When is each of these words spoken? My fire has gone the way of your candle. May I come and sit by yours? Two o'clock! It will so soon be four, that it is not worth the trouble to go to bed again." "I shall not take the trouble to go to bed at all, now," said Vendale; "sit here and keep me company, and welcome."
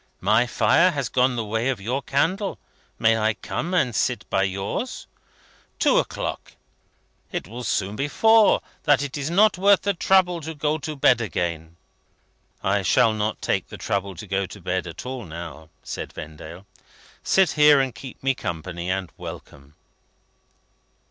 My 0.19 0.47
fire 0.47 0.89
has 0.89 1.09
gone 1.09 1.35
the 1.35 1.45
way 1.45 1.69
of 1.69 1.79
your 1.79 2.01
candle. 2.01 2.57
May 2.97 3.19
I 3.19 3.35
come 3.35 3.71
and 3.75 3.93
sit 3.93 4.27
by 4.31 4.41
yours? 4.41 5.05
Two 5.77 5.99
o'clock! 5.99 6.53
It 7.31 7.47
will 7.47 7.63
so 7.63 7.85
soon 7.85 7.95
be 7.97 8.07
four, 8.07 8.61
that 8.85 9.03
it 9.03 9.15
is 9.15 9.29
not 9.29 9.59
worth 9.59 9.83
the 9.83 9.93
trouble 9.93 10.41
to 10.41 10.55
go 10.55 10.79
to 10.79 10.95
bed 10.95 11.21
again." 11.21 11.75
"I 12.63 12.81
shall 12.81 13.13
not 13.13 13.43
take 13.43 13.67
the 13.69 13.77
trouble 13.77 14.15
to 14.15 14.25
go 14.25 14.47
to 14.47 14.59
bed 14.59 14.87
at 14.87 15.05
all, 15.05 15.23
now," 15.23 15.69
said 15.83 16.13
Vendale; 16.13 16.65
"sit 17.21 17.51
here 17.51 17.79
and 17.79 17.93
keep 17.93 18.23
me 18.23 18.33
company, 18.33 18.89
and 18.89 19.11
welcome." 19.17 19.75